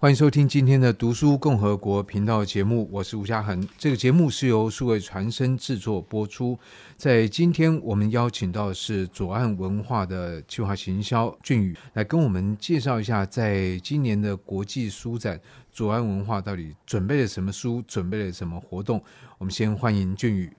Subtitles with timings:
[0.00, 3.66] 欢迎收听今天的读书共和国频道节目，我是吴嘉恒。
[3.76, 6.56] 这个节目是由数位传声制作播出。
[6.96, 15.40] 在今天，我们邀请到的是左岸文化的企划行销俊宇，来跟我们介绍一下，在今年的国际书展，
[15.72, 19.02] 左岸文化到底准备了什么书，准备了什么活动。
[19.38, 20.52] 我们先欢迎俊宇。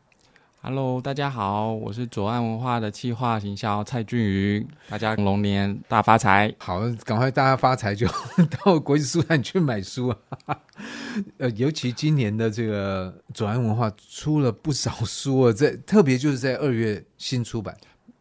[0.62, 6.54] Hello，大家好，我是左岸文化的企划行销蔡俊宇，大家龙年大发财。
[6.58, 8.05] 好，赶快大家发财就
[8.66, 10.09] 到国际书展去买书
[10.45, 10.59] 啊！
[11.40, 17.73] 呃，尤其今年的这个左岸文化出了不少书啊，在特别就是在二月新出版。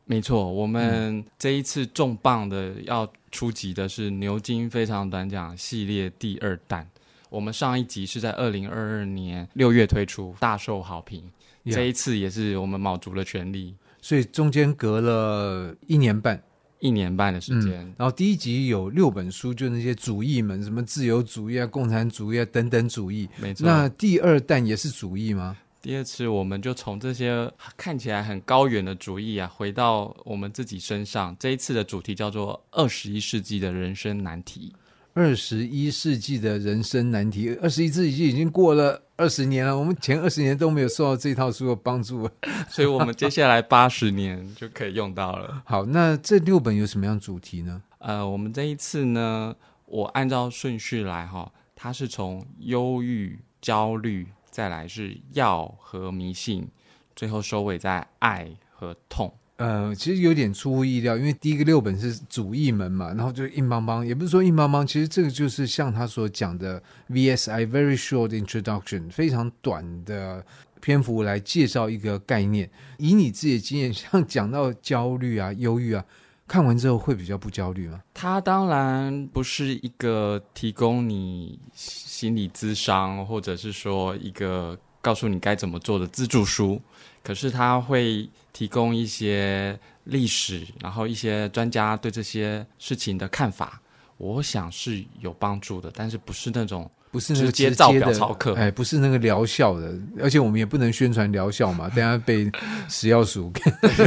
[0.05, 6.88] 没错，我们这一次重磅的要出集的是牛津非常短讲系列第二弹。
[7.30, 11.23] 我们上一集是在二零二二年六月推出，大受好评。
[11.70, 16.42] 这一次也是我们卯足了全力，所以中间隔了一年半，
[16.80, 17.80] 一年半的时间。
[17.80, 23.28] 嗯，然后第一集有六本书，就那些主义们，什么自由主义啊、共产主义啊等等主义。
[23.36, 23.66] 没错。
[23.66, 25.56] 那第二弹也是主义吗？
[25.80, 31.37] 第二次我们就从这些看起来很高远的主义啊，回到我们自己身上。
[31.38, 34.74] 这一次的主题叫做“二十一世纪的人生难题”。
[35.19, 42.30] 二十一世纪的人生难题，二十一世纪已经过了二十年了，我们前二十年都没有受到这套书的帮助，
[42.69, 45.61] 所以我们接下来八十年就可以用到了。
[45.66, 47.83] 好，那这六本有什么样主题呢？
[47.99, 56.69] 呃，我们这一次呢，我按照顺序来哈，它是从忧郁、焦虑，再来是药和迷信，
[57.16, 59.35] 最后收尾在爱和痛。
[59.59, 70.44] 呃，其实有点出乎意料，因为第一个六本是主义门嘛，然后就硬邦邦，也不是说硬邦邦，其实这个就是像他所讲的 VSI very short introduction，非常短的
[70.81, 72.70] 篇幅来介绍一个概念。
[72.98, 76.04] 以你自己的经验，像讲到焦虑啊、忧郁啊，
[76.47, 78.00] 看完之后会比较不焦虑吗？
[78.15, 86.81] 它当然不是一个提供你心理咨商，或者是说一个告诉你该怎么做的自助书。
[87.28, 93.78] 可是他会提供一些历史，然后一些专家对这些事情的看法，
[94.16, 96.91] 我想是有帮助的，但是不是那种。
[97.11, 102.51] 不是那个直接照表操课，哎，不是那个疗效的，而且我们也不能宣传疗效嘛， 等下被
[102.89, 103.53] 食药署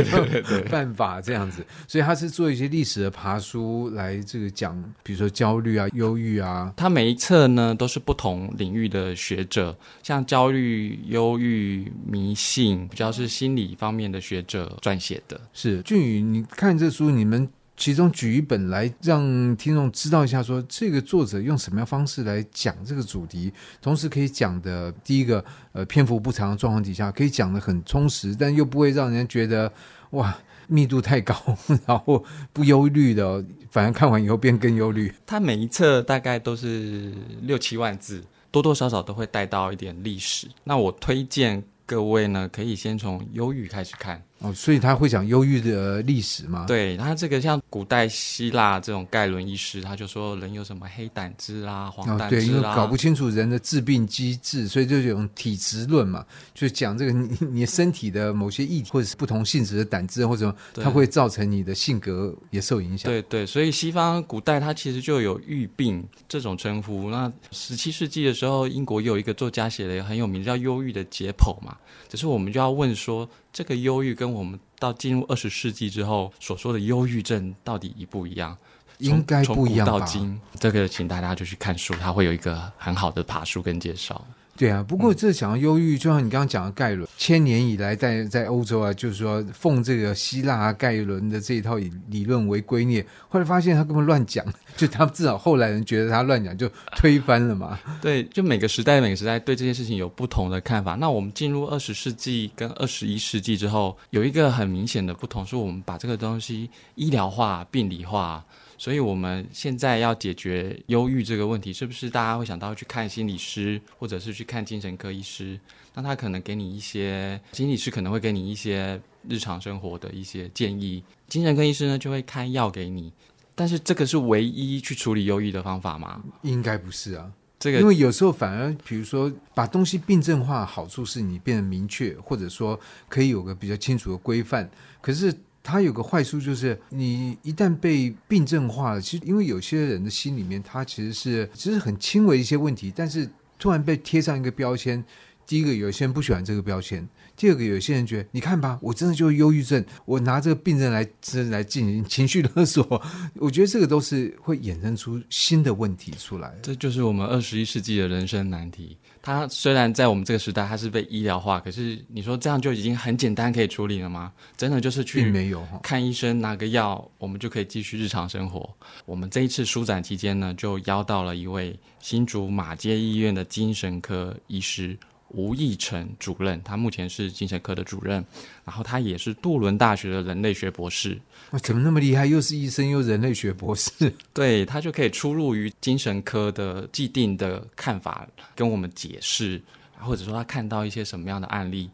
[0.69, 15.39] 办法这样子，所以他是做一些历史的爬书来这个讲，比如说焦虑啊、忧郁啊，他每一册呢都是不同领域的学者，像焦虑、忧郁、迷信，比较是心理方面的学者撰写的。
[15.53, 17.49] 是俊宇，你看这书，你们。
[17.81, 29.73] 其中举一本来让听众知道一下，说这个作者用什么样方式来讲这个主题，同时可以讲的第一个呃篇幅不长的状况底下，可以讲得很充实，但又不会让人觉得
[30.11, 30.37] 哇
[30.67, 31.35] 密度太高，
[31.87, 35.11] 然后不忧虑的，反而看完以后变更忧虑。
[35.25, 40.47] 它每一册大概都是六七万字，多多少少都会带到一点历史。
[40.65, 44.21] 那我推荐各位呢，可以先从忧郁开始看。
[44.41, 46.65] 哦，所以他会讲忧郁的历史吗？
[46.67, 63.11] 对，他这个像古代希腊这种盖伦医师，他就说人有什么黑胆汁啦、黄胆汁啦、哦，对，因为搞不清楚人的治病机制，所以就有体质论嘛，就讲这个你 你身体的某些异体或者是不同性质的胆汁或者什么，它会造成你的性格也受影响。
[63.11, 67.11] 对对，所以西方古代它其实就有郁病这种称呼。
[67.11, 71.77] 那十七世纪的时候，英国有一个作家写的很有名，叫《忧郁的解剖》嘛。
[72.09, 78.57] 只是我们就要问说，这个忧郁跟我们到进入二十世纪之后所说的忧郁症到底一不一样？
[78.99, 79.99] 应该不一样吧？
[79.99, 84.23] 到今，这个请大家就去看书，它会有一个很好的爬书跟介绍。
[84.61, 94.45] 对啊，不过这讲到忧郁，就像你刚刚讲的盖伦，千年以来在在欧洲啊，就是说奉这个希腊啊盖伦的这一套理理论为圭臬，后来发现他根本乱讲，
[94.77, 97.79] 就他至少后来人觉得他乱讲，就推翻了嘛。
[98.03, 100.93] 对，就每个时代每个时代对这件事情有不同的看法。
[100.93, 108.45] 那我们进入二十世纪跟二十一世纪之后，有一个很明显的不同，是我们把这个东西医疗化、病理化。
[108.81, 115.59] 所以我们现在要解决忧郁这个问题，是不是大家会想到去看心理师，或者是去看精神科医师？
[115.93, 123.13] 那他可能给你一些，心理师可能会给你一些日常生活的一些建议，精神科医师呢就会开药给你。
[123.53, 126.19] 但是这个是唯一去处理忧郁的方法吗？
[126.41, 127.31] 应该不是啊。
[127.59, 134.67] 这个因为有时候反而，比如说把东西病症化，好处是你变得明确，或者说可以有个比较清楚的规范。
[135.01, 135.31] 可是。
[135.63, 143.29] 它有个坏处，就是你一旦被病症化了，其实因为有些人的心里面，他其实是其实很轻微一些问题，但是
[143.59, 145.03] 突然被贴上一个标签，
[145.51, 147.03] 第一个，有些人不喜欢这个标签；
[147.35, 153.01] 第二个，有些人觉得，你看吧，我真的就是忧郁症，我拿这个病症来真来进行情绪勒索。
[153.35, 156.55] 我觉得这个都是会衍生出新的问题出来。
[156.61, 158.95] 这就是我们二十一世纪的人生难题。
[159.21, 164.31] 它虽然在我们这个时代，它是被医疗化，可是你说这样就已经很简单可以处理了吗？
[164.55, 168.73] 真的就是去没有看医生拿个药，我们就可以继续日常生活。
[169.05, 174.97] 我们这一次书展期间呢，就邀到了一位新竹马街医院的精神科医师。
[175.33, 178.23] 吴义成主任，他目前是精神科的主任，
[178.65, 181.19] 然后他也是杜伦大学的人类学博士。
[181.51, 182.25] 哇，怎么那么厉害？
[182.25, 183.91] 又是医生，又人类学博士。
[184.33, 189.61] 对，他就可以出入于精神科的既定的看法，跟我们解释，
[189.99, 191.89] 或者说他看到一些什么样的案例。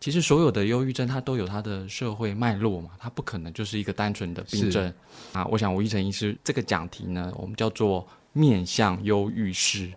[0.00, 4.92] 其实所有的忧郁症，它都有它的社会脉络嘛，它不可能就是一个单纯的病症
[5.32, 5.46] 啊。
[5.46, 9.90] 我想吴义成医师这个讲题呢，我们叫做面向忧郁师。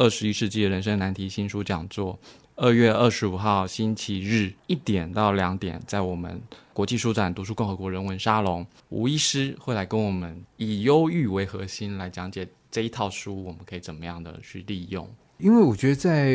[0.00, 2.18] 二十一世纪的人生难题新书讲座，
[2.56, 6.40] 二月二十五号星期日一点到两点，在我们
[6.72, 15.06] 国际书展读书共和国人文沙龙，吴医师会来跟我们以忧郁为核心来讲解这一套书，我们可以怎么样的去利用。
[15.40, 16.28] 因为我觉得在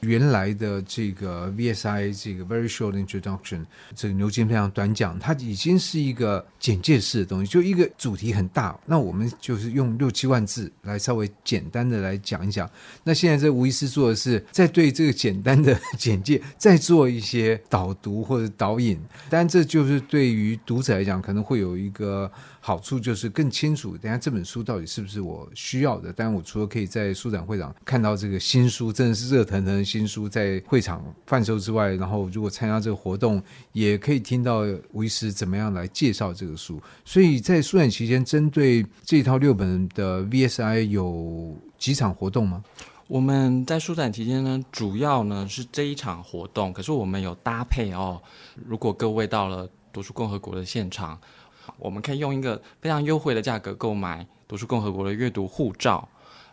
[0.00, 3.64] 原来的这个 VSI 这个 Very Short Introduction
[3.94, 12.68] 这个牛津非常短讲，它已经是一个简介式的东西，就一个主题很大，那我们就是用六七万字来稍微简单的来讲一讲。
[13.04, 18.98] 那现在这吴医师做的是在对这个简单的简介再做一些导读或者导引，
[19.30, 22.30] 但这就是对于读者来讲可能会有一个。
[22.68, 26.12] 好处就是更清楚，等下这本书到底是不是我需要的？
[26.12, 33.42] 当然，我除了可以在书展会场看到这个新书，真的是热腾腾的新书在会场贩售之外，然后如果参加这个活动，
[33.72, 36.78] 也可以听到吴医师怎么样来介绍这个书。
[37.06, 42.62] 所以在书展期间，针对这一套六本的 VSI 有几场活动吗？
[43.06, 48.20] 我们在书展期间呢，主要呢是这一场活动，可是我们有搭配哦。
[48.66, 51.18] 如果各位到了读书共和国的现场。
[51.76, 56.08] 我们可以用一个非常优惠的价格购买读书共和国的阅读护照，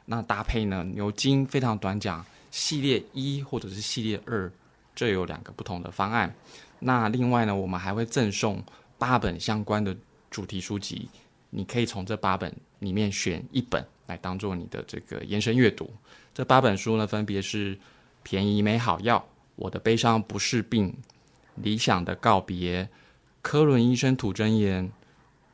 [0.06, 4.52] 那搭配呢牛津非常短讲系列一或者是系列二，
[4.94, 6.34] 这有两个不同的方案。
[6.80, 8.62] 那另外呢，我们还会赠送
[8.98, 9.96] 八本相关的
[10.30, 11.10] 主题书籍，
[11.50, 15.90] 你可以从这八本里面选一本来当做你的这个延伸阅读。
[16.34, 17.76] 这八本书呢，分别是
[18.24, 19.18] 《便宜没好药》、
[19.56, 20.90] 《我的悲伤不是病》、
[21.56, 22.84] 《理想的告别》、
[23.42, 24.86] 《科伦医生吐真言》。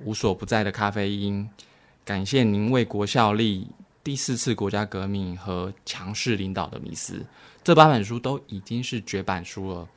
[0.03, 1.49] 无所不在的咖啡因，
[2.03, 3.67] 感谢您为国效力。
[4.03, 7.23] 第四次国家革命和强势领导的迷思，
[7.63, 9.87] 这八本书都已经是绝版书了。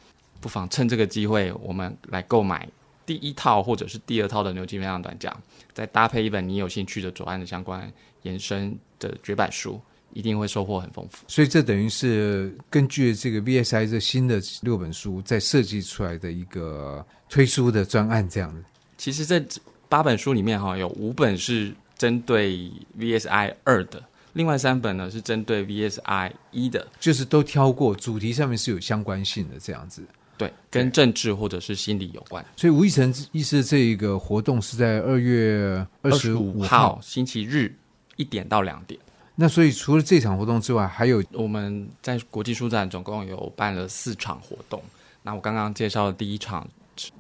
[0.43, 2.69] 不妨趁这个机会，我们来购买
[3.07, 5.35] 第一套或者是第二套的牛津非常短讲，
[5.73, 7.91] 再搭配一本你有兴趣的左岸的相关
[8.25, 9.81] 延伸的绝版书，
[10.13, 11.25] 一定会收获很丰富。
[11.27, 18.63] 所以这等于是根据这个 VSI 这新的六本书，再设计出来的一个推书的专案，这样的。
[18.99, 19.43] 其实这。
[19.95, 22.69] 八本书里面哈，有五本是针对
[22.99, 24.03] VSI 二的，
[24.33, 30.03] 另外三本呢是针对 VSI 一的，就是都挑过主题上面是有相关性的这样子。
[30.37, 32.45] 对，跟政治或者是心理有关。
[32.57, 37.73] 所以吴亦成意思这一个活动是在二月二十五号星期日
[38.17, 38.99] 一点到两点。
[39.37, 44.83] 那所以除了这场活动之外，还有我们在国际书展总共有办了四场活动。
[45.23, 46.69] 那我刚刚介绍的第一场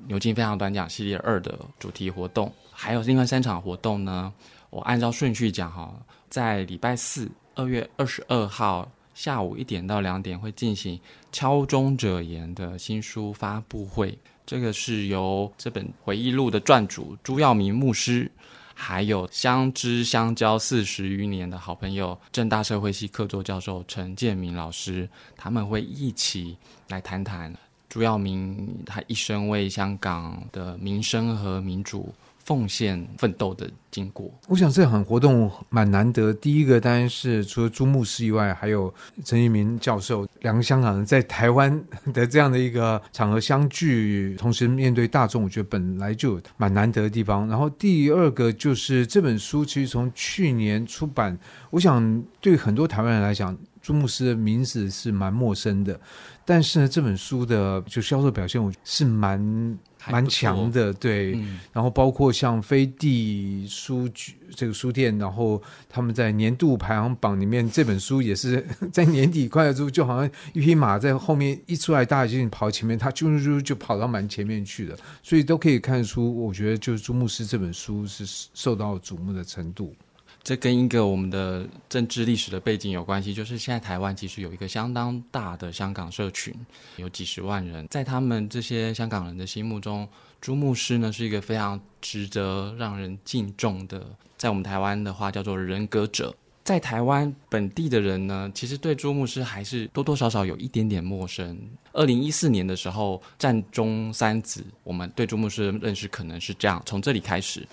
[0.09, 2.53] 牛津非常短讲系列二的主题活动。
[2.76, 4.32] 还有另外三场活动呢，
[4.69, 5.94] 我按照顺序讲哈，
[6.29, 10.99] 在礼拜四二月二十二号下午一点到两点会进行
[11.31, 18.28] 《敲钟者言》的新书发布会，这个是由这本回忆录的撰主朱耀明牧师，
[18.75, 26.57] 还有相知相交四十余年的好朋友政大社会系客座教授陈建明老师，他们会一起
[26.88, 27.54] 来谈谈
[27.88, 32.12] 朱耀明他一生为香港的民生和民主。
[32.44, 36.32] 奉献奋斗的经过，我想这场活动蛮难得。
[36.32, 38.92] 第一个当然是除了朱牧师以外，还有
[39.24, 41.82] 陈一鸣教授，两个香港人在台湾
[42.12, 47.48] 的这样的一个场合相聚，同时面对大众，我觉得本来就蛮难得的地方。
[47.48, 51.38] 然后第二个就是这本书其实从去年出版，
[51.70, 56.00] 我想对很多台湾人来讲，朱牧师的名字是蛮陌生的，
[56.43, 59.79] 但是呢，这本书的就销售表现，我是蛮。
[60.07, 61.59] 蛮强的，对、嗯。
[61.73, 68.62] 然后包括像飞地书局这个书店，然后他们在年度排行榜里面，这本书也是
[68.93, 74.97] 在年底快乐之后，就好像一匹马在后面一出来，大家就跑前面，他就就就跑到蛮前面去了。
[75.23, 79.95] 所以都可以看出，我觉得就是朱牧师这本书是受到瞩目的程度。
[80.44, 86.54] 这跟一个我们的政治历史的背景有关系，就是现在台湾其实有一个相当大的香港社群，
[86.96, 90.06] 有几十万人，在他们这些香港人的心目中，
[90.42, 94.04] 朱牧师呢是一个非常值得让人敬重的，
[94.36, 96.36] 在我们台湾的话叫做人格者。
[96.62, 101.58] 在台湾本地的人呢，其实对朱牧师还是多多少少有一点点陌生。
[101.92, 107.66] 二零一四年的时候，战中三子，我们对朱牧师的认识可能是这样，从这里开始。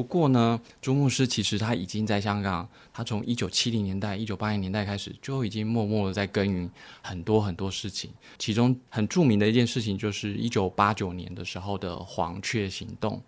[0.00, 6.70] 不过呢，朱牧师其实他已经在香港，他从一九七零年代、一九八零年代开始就已经默默的在耕耘
[7.02, 8.10] 很多很多事情。
[8.38, 13.20] 其中很著名的一件事情就是一九八九年的时候的黄雀行动。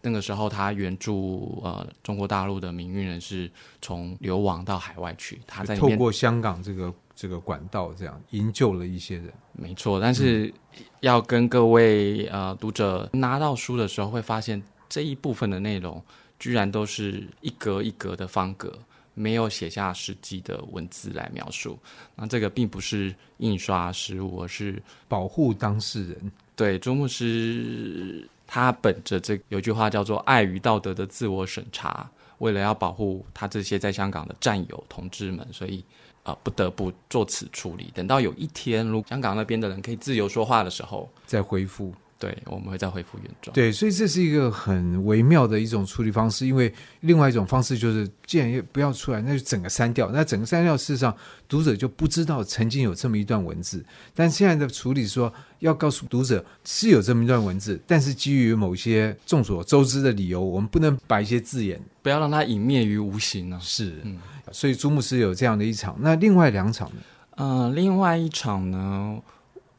[0.00, 3.50] 那个时候他援助呃中国大陆的民运人士
[3.80, 9.32] 从流亡到海外去，他在透过香港这个这个管道这样营救了一些人。
[9.54, 10.54] 没错，但是
[11.00, 14.62] 要跟各位呃读者拿到书的时候会发现。
[14.92, 16.04] 这一部分的内容，
[16.38, 18.78] 居然都是一格一格的方格，
[19.14, 21.78] 没有写下实际的文字来描述。
[22.14, 26.32] 那这个并不是印刷失误，而是保护当事人。
[26.54, 32.06] 对，朱牧师他本着这有句话叫做“爱与道德的自我审查”，
[32.36, 35.82] 为了要保护他这些在香港的战友同志们，所以
[36.22, 37.90] 啊、呃，不得不做此处理。
[37.94, 41.94] 等到有一天，如果香港那边的人可以自由说话的时候，再恢复。
[42.22, 43.52] 对，我们会再恢复原状。
[43.52, 46.46] 对，所以这是一个很微妙的一种处理方式。
[46.46, 50.08] 因为另外一种方式就是，既然不要出来，那就整个删掉。
[50.12, 51.12] 那整个删掉，事实上
[51.48, 53.84] 读者就不知道曾经有这么一段文字。
[54.14, 63.60] 但现在的处理说，要告诉读者是有这么一段文字，但是基于某些众所周知的理由，我们不能把一些字眼，不要让它隐灭于无形呢、啊。
[63.60, 64.16] 是，嗯，
[64.52, 65.96] 所以朱牧师有这样的一场。
[65.98, 67.02] 那另外两场呢？
[67.34, 69.18] 嗯、呃，另外一场呢？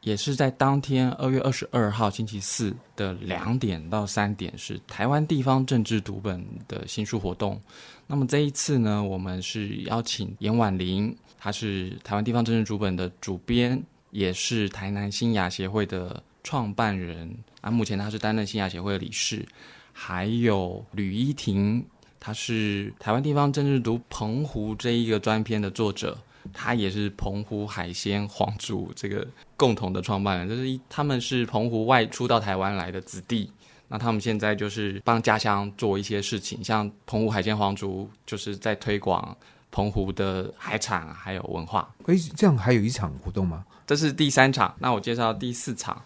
[0.03, 7.59] 也是在当天二月二十二号星期四的两点到三点，是台湾地方政治读本的新书活动。
[8.05, 13.81] 那么这一次呢，我们是邀请严婉玲，她是台湾地方政治读本的主编，
[14.11, 17.33] 也是台南新雅协会的创办人。
[17.61, 19.45] 啊，目前她是担任新雅协会的理事。
[19.93, 21.85] 还有吕依婷，
[22.19, 26.17] 她是台湾地方政治读澎湖这一个专篇的作者。
[26.51, 33.49] 他也是澎湖海鲜皇族这个共同的创办人，就是一他们是澎湖外出到台湾来的子弟，
[33.87, 39.35] 那他们现在就是帮家乡做一些事情，像澎湖海鲜皇族就是在推广
[39.71, 41.89] 澎湖的海产还有文化。
[42.05, 43.63] 哎，这样还有一场活动吗？
[43.87, 46.01] 这是第三场，那我介绍第四场。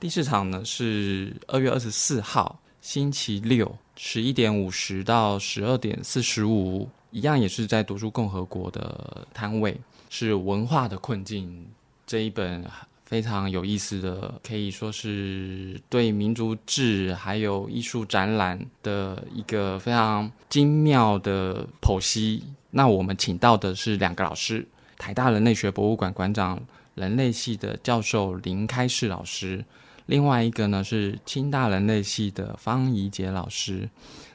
[0.00, 6.88] 第四场呢是二月二十四号星期六十一点五十到十二点四十五。
[7.12, 9.78] 一样也是在读书共和国的摊位，
[10.08, 11.66] 是文化的困境
[12.06, 12.64] 这一本
[13.04, 22.42] 非常有意思的，可以说是对民族志还有艺术展览的一个非常精妙的剖析。
[22.70, 24.66] 那我们请到的是两个老师，
[24.96, 26.58] 台大人类学博物馆馆长、
[26.94, 29.62] 人类系的教授林开士老师，
[30.06, 33.86] 另外一个呢是清大人类系的方怡杰老师。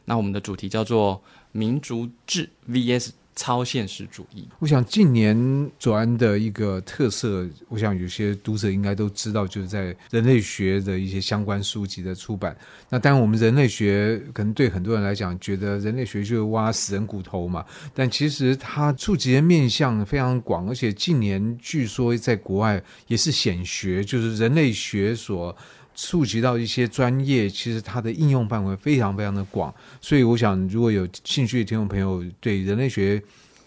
[0.08, 1.22] 那我们的主题叫做。
[1.54, 4.48] 民族志 VS 超现实主义。
[4.60, 12.56] 我想近年左岸的一个特色，我想有些读者应该都知道，就是在人类学的一些相关书籍的出版。
[12.90, 17.66] 那当然，我们人类学可能对很多人来讲，觉得人类学就是挖死人骨头嘛。
[17.96, 25.56] 但其实它触及的面向非常广，而且近年据说在国外也是显学，就是人类学所。
[26.00, 33.20] 触及到一些专业，其实它的应用范围非常非常的广，所以我想，如果有兴趣的听众朋友对人类学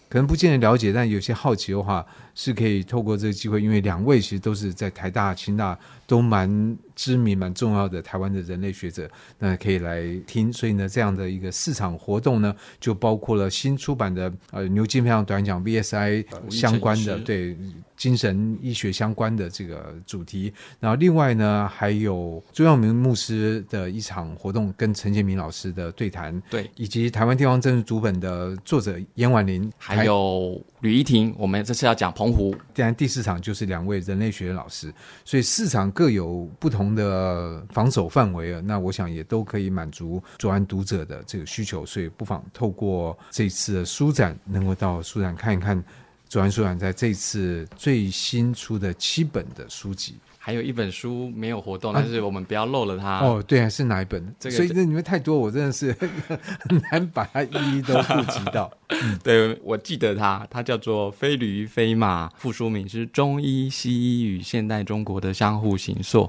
[0.07, 9.09] 可能不见得了解，但有些好奇的话，是可以透过这个机会，因为两位其实都是在台大、清大都蛮知名、蛮重要的台湾的人类学者，
[9.39, 10.51] 那可以来听。
[10.51, 17.55] 所以呢，这样的一个市场活动呢，就包括了新出版的呃牛津培养短讲 VSI 相关的对。
[17.97, 31.31] 精神医学相关的这个主题，然后另外呢，还有朱耀明牧师的一场活动，跟陈建明老师的对谈，对，以及台湾地方政治主本的作者严婉玲，还有吕依婷。
[31.37, 34.93] 我们这次要讲澎湖，当然第四场就是两位人类学老师，
[35.25, 38.61] 所以四场各有不同的防守范围啊。
[38.63, 45.83] 那我想也都可以满足左岸读者的这个需求，所以不妨透过这次的书展，能够到书展看一看。
[46.29, 53.19] 左岸书展在这次最新出的七本的书籍，还有一本书没有活动，啊、但是我们不要漏了它。
[53.19, 54.33] 哦，对啊，是哪一本？
[54.39, 55.95] 这个、所以这里面太多，我真的是
[56.67, 58.71] 很难把它一一都顾及到。
[59.23, 66.23] 对，我记得它，它叫做《非驴非马》，副书名是《中医、西医与现代中国的相互形塑》。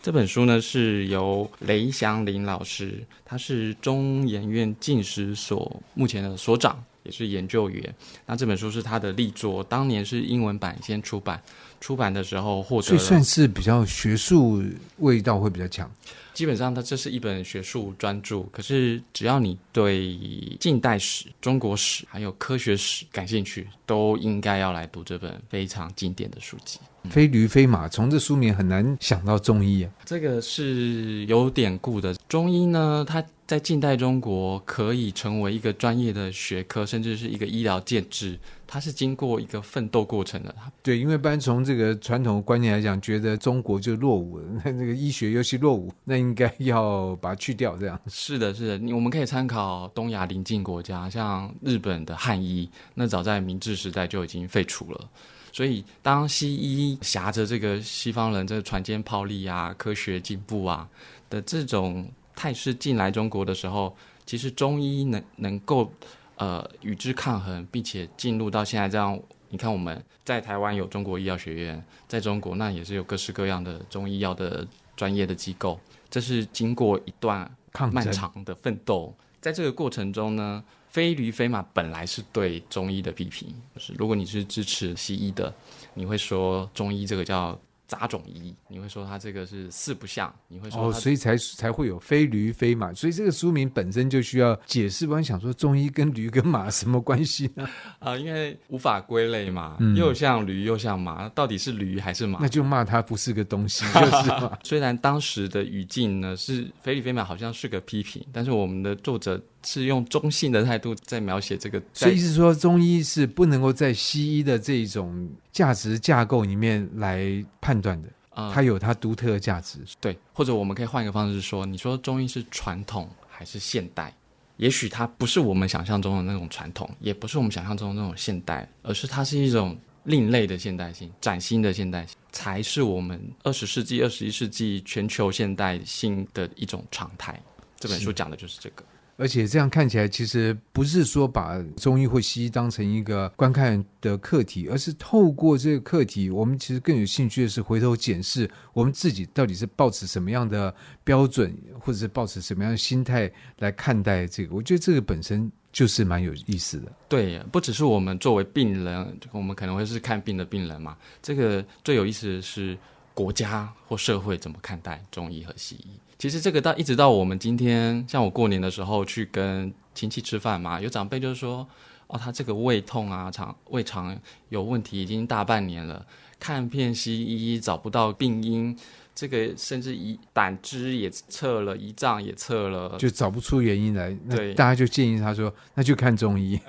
[0.00, 6.80] 这本书呢是由雷祥林老师，他是中研院进士所目前的所长。
[7.06, 7.94] 也是研究员。
[8.26, 11.40] 那这本书是他的力作，当年是英文版先出版，
[11.80, 14.62] 出版的时候获得，所以算是比较学术
[14.98, 15.90] 味道会比较强。
[16.34, 18.42] 基本上，它这是一本学术专著。
[18.52, 20.18] 可是，只要你对
[20.60, 26.78] 近代史、中国史还有科学史感兴趣，都应该要来读这本非常经典的书籍。
[27.08, 29.90] 非驴非马，从这书名很难想到中医啊。
[30.04, 32.12] 这个是有典故的。
[32.28, 38.36] 中医呢，它在近代中国可以成为一个专业的学科，甚至是一个医疗建制。
[38.66, 40.52] 它是经过一个奋斗过程的。
[40.82, 47.76] 对，因为不然从这个传统观念来讲，觉得中国就落伍了，那那个医学尤其落伍，那应该要把它去掉。
[47.76, 48.78] 这样是的，是的。
[48.78, 55.08] 你我们可以参考东亚邻近国家，像日本的汉医，那早在明治时代就已经废除了。
[55.52, 60.86] 所以，当西医挟着这个西方人这个船坚炮利啊、科学进步啊
[61.30, 65.92] 的这种态势进来中国的时候，其实中医能能够
[66.36, 69.18] 呃与之抗衡，并且进入到现在这样。
[69.48, 74.64] 你看，我们在台湾有中国医药学院，在中国那也是有各式各样的中医药的
[74.94, 75.80] 专业的机构。
[76.08, 77.50] 这是经过一段
[77.90, 80.62] 漫长的奋斗，在这个过程中呢。
[80.88, 85.52] 非驴非马本来是对中医的批评，就是如果你是支持西医的，
[85.92, 95.06] 你会说中医这个叫杂种医，你会说它这个是四不像，你会说哦，所以才才会有非驴非马，所以这个书名本身就需要解释。
[95.06, 97.64] 不然想说中医跟驴跟马什么关系呢？
[98.00, 102.38] 啊、呃，因为无法归类嘛，嗯、又像驴又像马，到底是驴还是马？
[102.40, 104.58] 那就骂它不是个东西， 就是嘛。
[104.64, 109.40] 虽然当时的语境呢是非驴非马，好像是个批评，但是我们的作者。
[109.64, 118.08] 是用中性的态度在描写这个，所以意思说中医是不能够在西医的这种价值架构里面来判断的，
[118.52, 119.78] 它有它独特的价值。
[120.00, 124.14] 对，或者我们可以换一个方式说，你说中医是传统还是现代？
[124.56, 137.38] 也许它不是我们想象中的那种传统，也不是我们想象中的那种现代，而是它是一种另类的现代性，崭新的现代性，才是我们二十世纪、二十一世纪全球现代性的一种常态。
[137.78, 138.82] 这本书讲的就是这个。
[139.16, 154.54] 而且这样看起来，其实不是说把中医或西医当成一个观看的课题，而是透过这个课题，我们其实更有兴趣的是回头检视我们自己到底是抱持什么样的标准，或者是抱持什么样的心态来看待这个。
[154.54, 156.92] 我觉得这个本身就是蛮有意思的。
[157.08, 160.96] 对，不只是我们作为病人，我们可能会是看病的病人嘛。
[161.22, 162.76] 这个最有意思的是
[163.14, 165.98] 国家或社会怎么看待中医和西医。
[166.18, 171.66] 其实这个到一直到我们今天，像我过年的时候去跟亲戚吃饭嘛，有长辈就是说，
[172.06, 176.06] 哦，他这个胃痛啊，肠胃肠有问题，已经大半年了，
[176.40, 178.76] 看遍西医找不到病因。
[179.16, 184.14] 这个甚至胰胆汁也测了，胰脏也测了，就找不出原因来。
[184.28, 186.60] 对，大家就建议他说，那就看中医。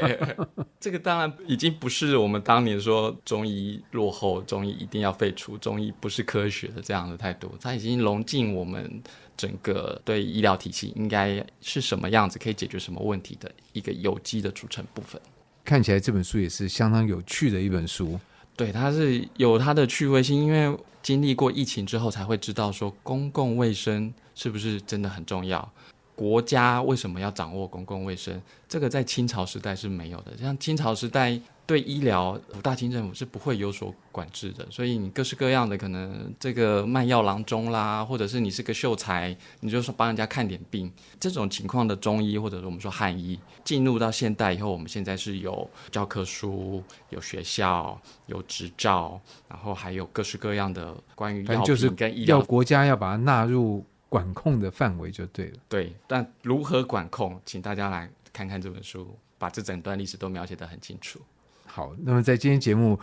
[0.80, 7.54] 这个当然已经不是我们当年说中医落后，中医一定要废除，中医不是科学的这样的态度。
[7.60, 9.02] 它已经融进我们
[9.36, 15.20] 整个对医疗体系应该是什么样子，可以解决什么问题的一个有机的组成部分。
[15.62, 18.18] 看起来这本书也是相当有趣的一本书。
[18.56, 25.68] 对，它是有它的趣味性，因为经历过疫情之后，才会知道说公共卫生是不是真的很重要。
[26.16, 28.40] 国家为什么要掌握公共卫生？
[28.68, 31.40] 这个在清朝时代是没有的，像清朝时代。
[31.66, 55.58] 对医疗，五大清政府是不会有所管制的，所以你各式各样的可能，这个卖药郎中啦，或者是你是个秀才，你就说帮人家看点病，这种情况的中医或者是我们说汉医，进入到现代以后，我们现在是有教科书、有学校、有执照，然后还有各式各样的关于药品跟医疗，要国家要把它纳入管控的范围就对了。
[55.68, 61.18] 对，但如何管控，请大家来看看这本书，把这整段历史都描写得很清楚。
[61.74, 62.96] 好，那么在今天节目，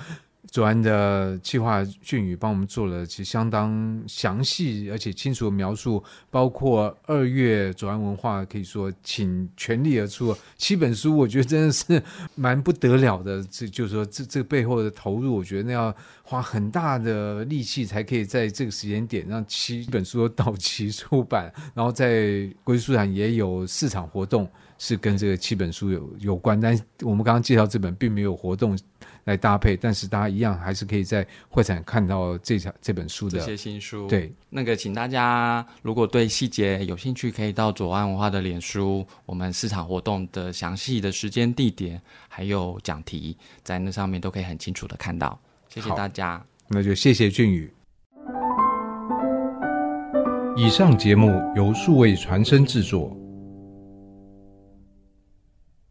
[0.50, 12.02] 左安的企划俊宇帮我们做了其实相当详细而且清楚的描述，包括二月左安文化可以说请全力而出七本书，我觉得真的是
[12.34, 13.44] 蛮不得了的。
[13.52, 24.50] 这就是说这这背后的投入，我觉得那要花很大的力气才可以在这个时间点让七本书都到齐出版，然后在国际书展也有市场活动。
[24.84, 28.76] 是跟这个七本书有有关，但我们刚刚介绍这本并没有活动
[29.26, 34.08] 来搭配，但是大家一样还是可以在会展看到这场这本书的这些新书。
[34.08, 45.40] 对，那个请大家如果对细节有兴趣，可以到左岸文化的脸书，我们市场活动的详细的时间、地点还有讲题，在那上面都可以很清楚的看到。
[45.70, 47.72] 谢谢大家，那就谢谢俊宇。
[50.58, 53.16] 以上节目由数位传声制作。